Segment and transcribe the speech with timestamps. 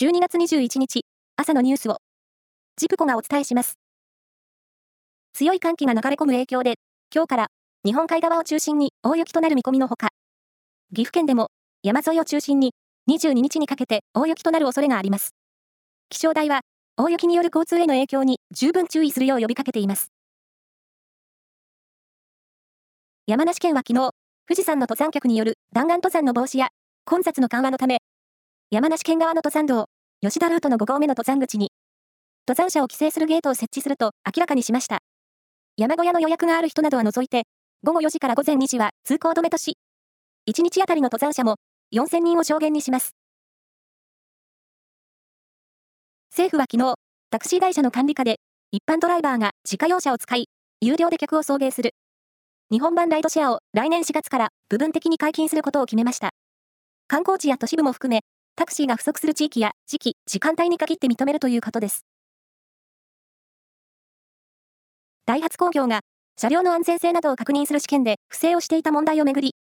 [0.00, 1.02] 12月21日、
[1.36, 1.98] 朝のニュースを、
[2.78, 3.74] ジプコがお伝えします。
[5.34, 6.76] 強い寒気が流れ込む影響で、
[7.14, 7.48] 今日から
[7.84, 10.08] 日本海側を中心に大雪となる見込みのほか、
[10.88, 11.48] 岐阜県でも
[11.82, 12.72] 山沿いを中心に
[13.10, 15.34] 22日にかけて大雪となる恐れがあります。
[16.08, 16.62] 気象台は
[16.96, 20.10] 大雪による交通への影響に十分注意するよう呼びかけています。
[23.26, 24.12] 山梨県は昨日、
[24.48, 26.68] 富士山の登山客による弾丸登山の防止や
[27.04, 27.98] 混雑の緩和のため、
[28.72, 29.86] 山梨県側の登山道、
[30.20, 31.72] 吉田ルートの5合目の登山口に、
[32.46, 35.00] 登山者を規制するゲートを設置すると明らかにしました。
[35.76, 37.48] 山小屋の予約がある人などは除いて、
[37.82, 39.76] 午後4時から午前2時は通行止めとし、
[40.48, 41.56] 1日あたりの登山者も
[41.92, 43.10] 4000人を上限にします。
[46.30, 46.94] 政府は昨日、
[47.30, 48.36] タクシー会社の管理下で、
[48.70, 50.48] 一般ドライバーが自家用車を使い、
[50.80, 51.90] 有料で客を送迎する。
[52.70, 56.30] 日本版ライドシェアを来年4月から部分的に解禁することを決めました。
[57.08, 58.20] 観光地や都市部も含め、
[58.60, 62.04] タクシーが不足する地域や時期、時間帯に限って認めるということです。
[65.24, 66.00] ダイハツ工業が
[66.36, 69.54] 車両の安全性などを確認する試験で不正をしていた問題をめぐり、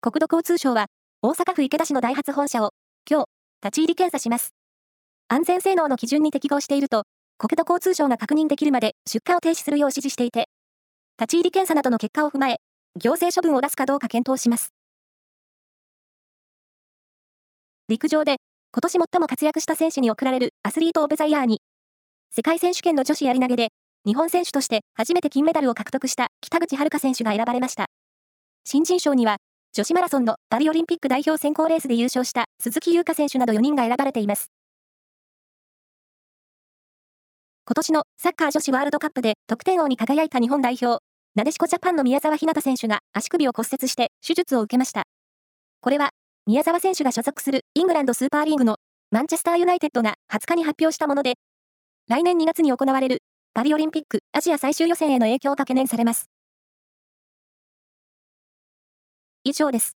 [0.00, 0.86] 国土交通省は
[1.20, 2.70] 大阪府池田市のダイハツ本社を
[3.10, 3.26] 今日、
[3.60, 4.54] 立ち入り検査します。
[5.26, 7.06] 安全性能の基準に適合していると、
[7.38, 10.48] 国土交通省が確認できるまで出荷を停止するよう指示していて、
[11.20, 12.58] 立ち入り検査などの結果を踏まえ、
[12.94, 14.77] 行政処分を出すかどうか検討します。
[17.88, 18.36] 陸上で、
[18.70, 21.62] 今年最も活躍した選手に贈られるアスリート・オブ・ザ・イヤーに、
[22.30, 23.68] 世界選手権の女子やり投げで
[24.04, 27.86] 日本選手として初めて金メダルを獲得した北口榛花選手が選ばれました。
[28.64, 29.38] 新人賞には、
[29.72, 34.50] 女子マラソンのパリオリンピック代表選考レースで優勝した鈴木優花選手など4人が選ばれています。
[37.64, 41.02] 今年のサッカー女子ワールドカップで得点王に輝いた日本代表、
[41.34, 45.04] なでしこジャパンの宮沢ひなた選手が足首を骨折して手術を受けました。
[45.80, 46.10] これは、
[46.48, 48.78] 宮沢選手が所属するイングランドスーパーリーグの
[49.10, 51.34] マンチェスターユナイテッドが20日に発表したもので、
[52.08, 53.18] 来年2月に行われる
[53.52, 56.30] パリオリンピックアジア最終予選への影響が懸念されます。
[59.44, 59.97] 以上です。